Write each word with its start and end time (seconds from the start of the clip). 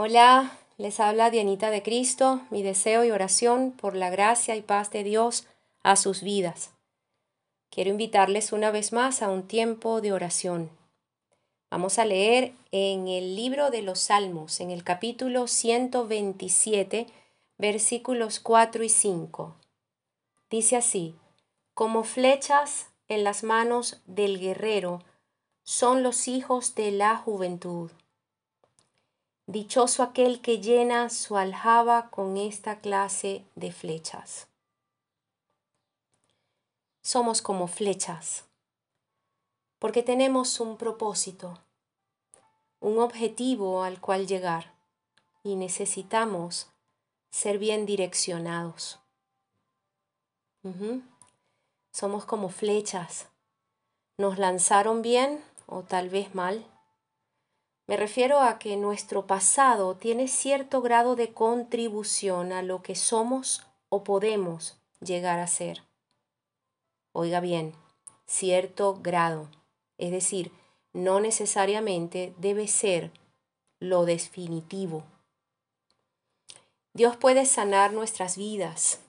Hola, 0.00 0.56
les 0.76 1.00
habla 1.00 1.28
Dianita 1.28 1.72
de 1.72 1.82
Cristo, 1.82 2.40
mi 2.50 2.62
deseo 2.62 3.04
y 3.04 3.10
oración 3.10 3.72
por 3.72 3.96
la 3.96 4.10
gracia 4.10 4.54
y 4.54 4.62
paz 4.62 4.92
de 4.92 5.02
Dios 5.02 5.48
a 5.82 5.96
sus 5.96 6.22
vidas. 6.22 6.70
Quiero 7.68 7.90
invitarles 7.90 8.52
una 8.52 8.70
vez 8.70 8.92
más 8.92 9.22
a 9.22 9.28
un 9.28 9.48
tiempo 9.48 10.00
de 10.00 10.12
oración. 10.12 10.70
Vamos 11.68 11.98
a 11.98 12.04
leer 12.04 12.52
en 12.70 13.08
el 13.08 13.34
libro 13.34 13.72
de 13.72 13.82
los 13.82 13.98
Salmos, 13.98 14.60
en 14.60 14.70
el 14.70 14.84
capítulo 14.84 15.48
127, 15.48 17.08
versículos 17.58 18.38
4 18.38 18.84
y 18.84 18.88
5. 18.90 19.56
Dice 20.48 20.76
así, 20.76 21.16
como 21.74 22.04
flechas 22.04 22.86
en 23.08 23.24
las 23.24 23.42
manos 23.42 24.00
del 24.06 24.38
guerrero 24.38 25.02
son 25.64 26.04
los 26.04 26.28
hijos 26.28 26.76
de 26.76 26.92
la 26.92 27.16
juventud. 27.16 27.90
Dichoso 29.48 30.02
aquel 30.02 30.42
que 30.42 30.60
llena 30.60 31.08
su 31.08 31.38
aljaba 31.38 32.10
con 32.10 32.36
esta 32.36 32.80
clase 32.80 33.46
de 33.54 33.72
flechas. 33.72 34.46
Somos 37.00 37.40
como 37.40 37.66
flechas, 37.66 38.44
porque 39.78 40.02
tenemos 40.02 40.60
un 40.60 40.76
propósito, 40.76 41.58
un 42.80 42.98
objetivo 42.98 43.84
al 43.84 44.02
cual 44.02 44.26
llegar 44.26 44.74
y 45.42 45.56
necesitamos 45.56 46.66
ser 47.30 47.56
bien 47.56 47.86
direccionados. 47.86 48.98
Somos 51.90 52.26
como 52.26 52.50
flechas. 52.50 53.28
Nos 54.18 54.36
lanzaron 54.36 55.00
bien 55.00 55.42
o 55.64 55.84
tal 55.84 56.10
vez 56.10 56.34
mal 56.34 56.66
me 57.88 57.96
refiero 57.96 58.40
a 58.40 58.58
que 58.58 58.76
nuestro 58.76 59.26
pasado 59.26 59.96
tiene 59.96 60.28
cierto 60.28 60.82
grado 60.82 61.16
de 61.16 61.32
contribución 61.32 62.52
a 62.52 62.62
lo 62.62 62.82
que 62.82 62.94
somos 62.94 63.66
o 63.88 64.04
podemos 64.04 64.76
llegar 65.00 65.38
a 65.38 65.46
ser. 65.46 65.82
Oiga 67.12 67.40
bien, 67.40 67.74
cierto 68.26 68.98
grado, 69.00 69.48
es 69.96 70.10
decir, 70.10 70.52
no 70.92 71.18
necesariamente 71.18 72.34
debe 72.36 72.68
ser 72.68 73.10
lo 73.80 74.04
definitivo. 74.04 75.04
Dios 76.92 77.16
puede 77.16 77.46
sanar 77.46 77.94
nuestras 77.94 78.36
vidas, 78.36 79.00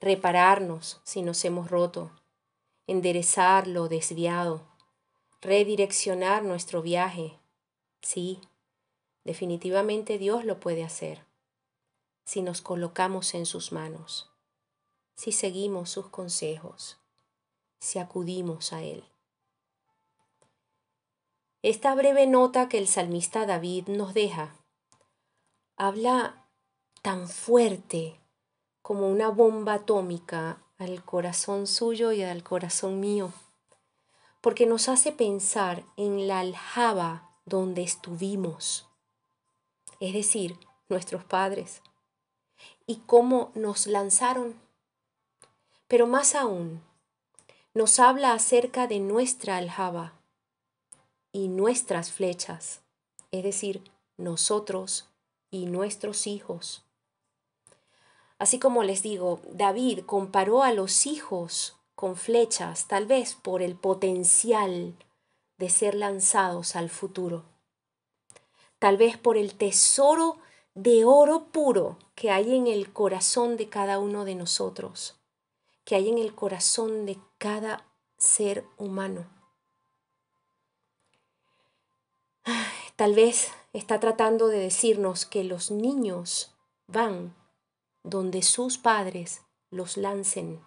repararnos 0.00 1.02
si 1.04 1.20
nos 1.20 1.44
hemos 1.44 1.70
roto, 1.70 2.10
enderezar 2.86 3.66
lo 3.66 3.88
desviado, 3.88 4.62
redireccionar 5.42 6.42
nuestro 6.44 6.80
viaje, 6.80 7.39
Sí, 8.02 8.40
definitivamente 9.24 10.18
Dios 10.18 10.44
lo 10.44 10.60
puede 10.60 10.84
hacer 10.84 11.24
si 12.24 12.42
nos 12.42 12.60
colocamos 12.60 13.34
en 13.34 13.46
sus 13.46 13.72
manos, 13.72 14.30
si 15.14 15.32
seguimos 15.32 15.90
sus 15.90 16.08
consejos, 16.08 16.98
si 17.80 17.98
acudimos 17.98 18.72
a 18.72 18.82
Él. 18.82 19.04
Esta 21.62 21.94
breve 21.94 22.26
nota 22.26 22.68
que 22.68 22.78
el 22.78 22.86
salmista 22.86 23.46
David 23.46 23.88
nos 23.88 24.14
deja 24.14 24.54
habla 25.80 26.46
tan 27.00 27.26
fuerte 27.26 28.20
como 28.82 29.08
una 29.08 29.30
bomba 29.30 29.72
atómica 29.72 30.62
al 30.76 31.02
corazón 31.02 31.66
suyo 31.66 32.12
y 32.12 32.22
al 32.22 32.42
corazón 32.42 33.00
mío, 33.00 33.32
porque 34.42 34.66
nos 34.66 34.90
hace 34.90 35.10
pensar 35.10 35.82
en 35.96 36.28
la 36.28 36.40
aljaba 36.40 37.29
donde 37.44 37.82
estuvimos, 37.82 38.88
es 40.00 40.14
decir, 40.14 40.58
nuestros 40.88 41.24
padres, 41.24 41.82
y 42.86 42.96
cómo 43.06 43.52
nos 43.54 43.86
lanzaron. 43.86 44.54
Pero 45.88 46.06
más 46.06 46.34
aún, 46.34 46.82
nos 47.74 47.98
habla 47.98 48.32
acerca 48.32 48.86
de 48.86 49.00
nuestra 49.00 49.56
aljaba 49.56 50.14
y 51.32 51.48
nuestras 51.48 52.10
flechas, 52.10 52.80
es 53.30 53.44
decir, 53.44 53.82
nosotros 54.16 55.08
y 55.50 55.66
nuestros 55.66 56.26
hijos. 56.26 56.84
Así 58.38 58.58
como 58.58 58.82
les 58.82 59.02
digo, 59.02 59.40
David 59.52 60.00
comparó 60.06 60.62
a 60.62 60.72
los 60.72 61.06
hijos 61.06 61.76
con 61.94 62.16
flechas, 62.16 62.88
tal 62.88 63.06
vez 63.06 63.34
por 63.34 63.62
el 63.62 63.76
potencial 63.76 64.94
de 65.60 65.68
ser 65.68 65.94
lanzados 65.94 66.74
al 66.74 66.88
futuro. 66.88 67.44
Tal 68.78 68.96
vez 68.96 69.18
por 69.18 69.36
el 69.36 69.54
tesoro 69.54 70.38
de 70.74 71.04
oro 71.04 71.48
puro 71.52 71.98
que 72.14 72.30
hay 72.30 72.56
en 72.56 72.66
el 72.66 72.92
corazón 72.94 73.58
de 73.58 73.68
cada 73.68 73.98
uno 73.98 74.24
de 74.24 74.34
nosotros, 74.34 75.20
que 75.84 75.96
hay 75.96 76.08
en 76.08 76.16
el 76.16 76.34
corazón 76.34 77.04
de 77.04 77.18
cada 77.36 77.86
ser 78.16 78.64
humano. 78.78 79.26
Tal 82.96 83.14
vez 83.14 83.50
está 83.74 84.00
tratando 84.00 84.48
de 84.48 84.60
decirnos 84.60 85.26
que 85.26 85.44
los 85.44 85.70
niños 85.70 86.54
van 86.86 87.36
donde 88.02 88.40
sus 88.40 88.78
padres 88.78 89.42
los 89.70 89.98
lancen 89.98 90.64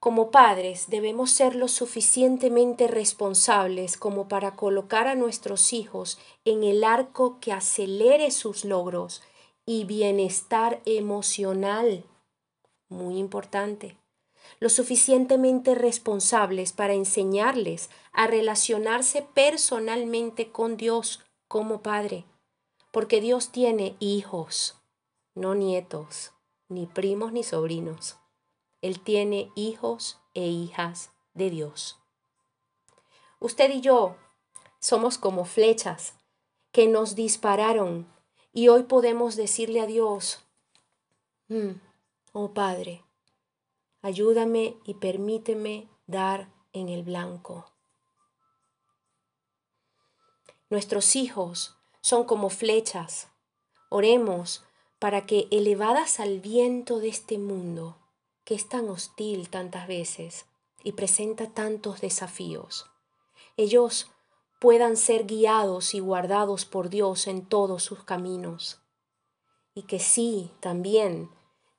como 0.00 0.30
padres 0.30 0.88
debemos 0.88 1.32
ser 1.32 1.56
lo 1.56 1.66
suficientemente 1.66 2.86
responsables 2.86 3.96
como 3.96 4.28
para 4.28 4.54
colocar 4.54 5.08
a 5.08 5.16
nuestros 5.16 5.72
hijos 5.72 6.18
en 6.44 6.62
el 6.62 6.84
arco 6.84 7.40
que 7.40 7.52
acelere 7.52 8.30
sus 8.30 8.64
logros 8.64 9.22
y 9.66 9.84
bienestar 9.84 10.80
emocional. 10.84 12.04
Muy 12.88 13.18
importante. 13.18 13.96
Lo 14.60 14.70
suficientemente 14.70 15.74
responsables 15.74 16.72
para 16.72 16.94
enseñarles 16.94 17.90
a 18.12 18.28
relacionarse 18.28 19.22
personalmente 19.34 20.50
con 20.50 20.76
Dios 20.76 21.24
como 21.48 21.82
Padre. 21.82 22.24
Porque 22.92 23.20
Dios 23.20 23.50
tiene 23.50 23.96
hijos, 23.98 24.80
no 25.34 25.54
nietos, 25.54 26.32
ni 26.68 26.86
primos 26.86 27.32
ni 27.32 27.42
sobrinos. 27.42 28.16
Él 28.80 29.00
tiene 29.00 29.50
hijos 29.54 30.20
e 30.34 30.46
hijas 30.46 31.10
de 31.34 31.50
Dios. 31.50 31.98
Usted 33.40 33.70
y 33.70 33.80
yo 33.80 34.16
somos 34.80 35.18
como 35.18 35.44
flechas 35.44 36.14
que 36.72 36.86
nos 36.86 37.14
dispararon 37.14 38.06
y 38.52 38.68
hoy 38.68 38.84
podemos 38.84 39.36
decirle 39.36 39.80
a 39.80 39.86
Dios, 39.86 40.44
mm, 41.48 41.72
oh 42.32 42.52
Padre, 42.54 43.04
ayúdame 44.02 44.76
y 44.84 44.94
permíteme 44.94 45.88
dar 46.06 46.48
en 46.72 46.88
el 46.88 47.02
blanco. 47.02 47.70
Nuestros 50.70 51.16
hijos 51.16 51.76
son 52.00 52.24
como 52.24 52.50
flechas. 52.50 53.28
Oremos 53.88 54.64
para 54.98 55.24
que, 55.26 55.48
elevadas 55.50 56.20
al 56.20 56.40
viento 56.40 56.98
de 56.98 57.08
este 57.08 57.38
mundo, 57.38 57.97
que 58.48 58.54
es 58.54 58.66
tan 58.66 58.88
hostil 58.88 59.50
tantas 59.50 59.86
veces 59.86 60.46
y 60.82 60.92
presenta 60.92 61.50
tantos 61.50 62.00
desafíos, 62.00 62.86
ellos 63.58 64.10
puedan 64.58 64.96
ser 64.96 65.26
guiados 65.26 65.92
y 65.92 66.00
guardados 66.00 66.64
por 66.64 66.88
Dios 66.88 67.26
en 67.26 67.44
todos 67.44 67.82
sus 67.82 68.04
caminos, 68.04 68.80
y 69.74 69.82
que 69.82 69.98
sí 69.98 70.50
también 70.60 71.28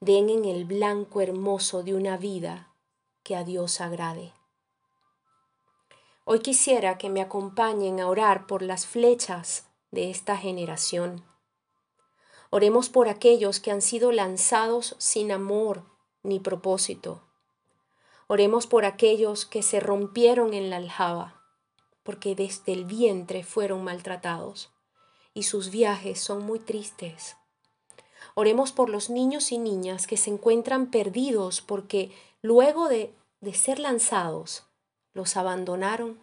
den 0.00 0.28
en 0.28 0.44
el 0.44 0.66
blanco 0.66 1.22
hermoso 1.22 1.82
de 1.82 1.94
una 1.94 2.18
vida 2.18 2.74
que 3.22 3.34
a 3.34 3.44
Dios 3.44 3.80
agrade. 3.80 4.34
Hoy 6.26 6.40
quisiera 6.40 6.98
que 6.98 7.08
me 7.08 7.22
acompañen 7.22 7.98
a 7.98 8.08
orar 8.08 8.46
por 8.46 8.60
las 8.60 8.86
flechas 8.86 9.70
de 9.90 10.10
esta 10.10 10.36
generación. 10.36 11.24
Oremos 12.50 12.90
por 12.90 13.08
aquellos 13.08 13.58
que 13.58 13.70
han 13.70 13.80
sido 13.80 14.12
lanzados 14.12 14.96
sin 14.98 15.32
amor 15.32 15.96
ni 16.22 16.40
propósito. 16.40 17.22
Oremos 18.26 18.66
por 18.66 18.84
aquellos 18.84 19.46
que 19.46 19.62
se 19.62 19.80
rompieron 19.80 20.52
en 20.52 20.70
la 20.70 20.76
aljaba, 20.76 21.42
porque 22.02 22.34
desde 22.34 22.72
el 22.72 22.84
vientre 22.84 23.44
fueron 23.44 23.84
maltratados 23.84 24.70
y 25.34 25.44
sus 25.44 25.70
viajes 25.70 26.20
son 26.20 26.44
muy 26.44 26.58
tristes. 26.58 27.36
Oremos 28.34 28.72
por 28.72 28.88
los 28.88 29.10
niños 29.10 29.52
y 29.52 29.58
niñas 29.58 30.06
que 30.06 30.16
se 30.16 30.30
encuentran 30.30 30.90
perdidos 30.90 31.60
porque 31.60 32.12
luego 32.42 32.88
de, 32.88 33.14
de 33.40 33.54
ser 33.54 33.78
lanzados 33.78 34.64
los 35.12 35.36
abandonaron. 35.36 36.18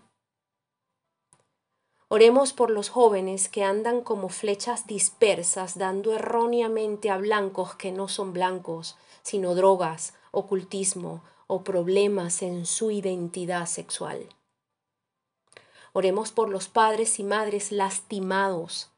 Oremos 2.07 2.53
por 2.53 2.69
los 2.69 2.89
jóvenes 2.89 3.49
que 3.49 3.63
andan 3.63 4.01
como 4.01 4.29
flechas 4.29 4.85
dispersas 4.85 5.77
dando 5.77 6.13
erróneamente 6.13 7.09
a 7.09 7.17
blancos 7.17 7.75
que 7.75 7.91
no 7.91 8.07
son 8.07 8.33
blancos 8.33 8.97
sino 9.25 9.55
drogas, 9.55 10.13
ocultismo 10.31 11.23
o 11.47 11.63
problemas 11.63 12.43
en 12.43 12.67
su 12.67 12.91
identidad 12.91 13.65
sexual. 13.65 14.29
Oremos 15.93 16.31
por 16.31 16.49
los 16.49 16.67
padres 16.67 17.19
y 17.19 17.23
madres 17.23 17.71
lastimados 17.71 18.91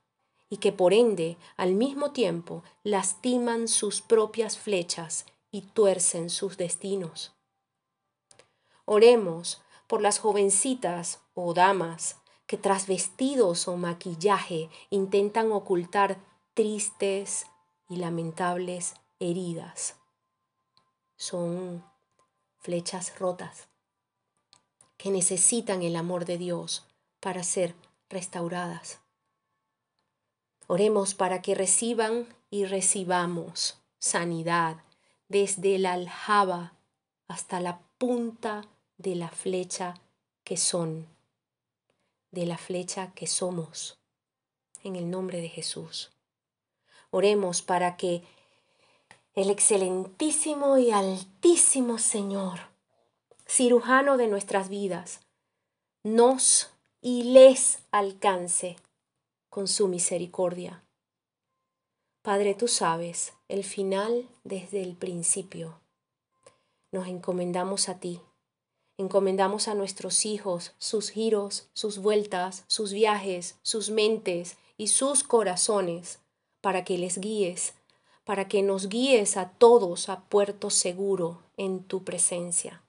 y 0.49 0.57
que 0.57 0.73
por 0.73 0.93
ende 0.93 1.37
al 1.55 1.75
mismo 1.75 2.11
tiempo 2.11 2.63
lastiman 2.83 3.69
sus 3.69 4.01
propias 4.01 4.57
flechas 4.57 5.25
y 5.49 5.61
tuercen 5.61 6.29
sus 6.29 6.57
destinos. 6.57 7.33
Oremos 8.83 9.61
por 9.87 10.01
las 10.01 10.19
jovencitas 10.19 11.21
o 11.33 11.53
damas 11.53 12.17
que 12.47 12.57
tras 12.57 12.87
vestidos 12.87 13.67
o 13.67 13.77
maquillaje 13.77 14.69
intentan 14.89 15.51
ocultar 15.51 16.17
tristes 16.53 17.45
y 17.89 17.97
lamentables 17.97 18.95
heridas. 19.19 19.95
Son 21.17 21.83
flechas 22.57 23.17
rotas 23.19 23.67
que 24.97 25.11
necesitan 25.11 25.83
el 25.83 25.95
amor 25.95 26.25
de 26.25 26.37
Dios 26.37 26.87
para 27.19 27.43
ser 27.43 27.75
restauradas. 28.09 28.99
Oremos 30.67 31.13
para 31.13 31.41
que 31.41 31.55
reciban 31.55 32.27
y 32.49 32.65
recibamos 32.65 33.79
sanidad 33.99 34.77
desde 35.27 35.77
la 35.77 35.93
aljaba 35.93 36.73
hasta 37.27 37.59
la 37.59 37.79
punta 37.97 38.63
de 38.97 39.15
la 39.15 39.29
flecha 39.29 39.95
que 40.43 40.57
son, 40.57 41.07
de 42.31 42.45
la 42.45 42.57
flecha 42.57 43.11
que 43.13 43.27
somos, 43.27 43.97
en 44.83 44.95
el 44.95 45.09
nombre 45.09 45.41
de 45.41 45.49
Jesús. 45.49 46.11
Oremos 47.09 47.61
para 47.61 47.97
que 47.97 48.23
el 49.33 49.49
excelentísimo 49.49 50.77
y 50.77 50.91
altísimo 50.91 51.99
Señor, 51.99 52.59
cirujano 53.47 54.17
de 54.17 54.27
nuestras 54.27 54.69
vidas, 54.69 55.21
nos 56.03 56.71
y 57.01 57.23
les 57.23 57.79
alcance 57.91 58.75
con 59.49 59.67
su 59.67 59.87
misericordia. 59.87 60.83
Padre, 62.21 62.55
tú 62.55 62.67
sabes 62.67 63.33
el 63.47 63.63
final 63.63 64.27
desde 64.43 64.81
el 64.81 64.95
principio. 64.95 65.79
Nos 66.91 67.07
encomendamos 67.07 67.89
a 67.89 67.99
ti 67.99 68.19
Encomendamos 68.97 69.67
a 69.67 69.75
nuestros 69.75 70.25
hijos 70.25 70.73
sus 70.79 71.09
giros, 71.09 71.69
sus 71.73 71.99
vueltas, 71.99 72.63
sus 72.67 72.91
viajes, 72.93 73.55
sus 73.61 73.89
mentes 73.89 74.57
y 74.77 74.87
sus 74.87 75.23
corazones, 75.23 76.19
para 76.61 76.83
que 76.83 76.97
les 76.97 77.19
guíes, 77.19 77.75
para 78.23 78.47
que 78.47 78.63
nos 78.63 78.89
guíes 78.89 79.37
a 79.37 79.49
todos 79.51 80.09
a 80.09 80.21
puerto 80.21 80.69
seguro 80.69 81.43
en 81.57 81.83
tu 81.83 82.03
presencia. 82.03 82.81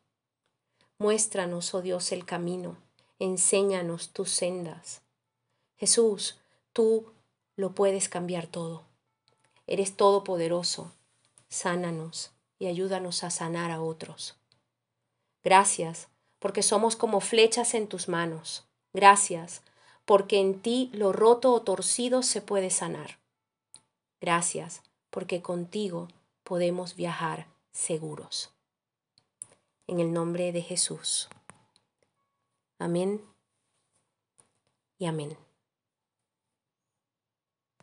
Muéstranos, 0.99 1.75
oh 1.75 1.82
Dios, 1.82 2.11
el 2.11 2.25
camino, 2.25 2.76
enséñanos 3.19 4.08
tus 4.08 4.31
sendas. 4.31 5.02
Jesús, 5.76 6.38
tú 6.72 7.06
lo 7.54 7.75
puedes 7.75 8.08
cambiar 8.08 8.46
todo. 8.46 8.82
Eres 9.66 9.96
todopoderoso. 9.96 10.93
Sánanos 11.49 12.31
y 12.58 12.66
ayúdanos 12.66 13.22
a 13.22 13.31
sanar 13.31 13.70
a 13.70 13.81
otros. 13.81 14.37
Gracias, 15.43 16.08
porque 16.38 16.62
somos 16.62 16.96
como 16.96 17.20
flechas 17.20 17.75
en 17.75 17.88
tus 17.88 18.08
manos. 18.08 18.67
Gracias, 18.93 19.62
porque 20.05 20.40
en 20.40 20.61
ti 20.61 20.90
lo 20.93 21.12
roto 21.12 21.52
o 21.52 21.62
torcido 21.62 22.23
se 22.23 22.40
puede 22.40 22.70
sanar. 22.70 23.19
Gracias, 24.20 24.82
porque 25.11 25.43
contigo 25.43 26.08
podemos 26.44 26.96
viajar 26.96 27.46
seguros. 27.73 28.50
En 29.87 30.00
el 30.00 30.12
nombre 30.12 30.52
de 30.52 30.62
Jesús. 30.62 31.29
Amén 32.79 33.20
y 34.99 35.06
amén. 35.06 35.47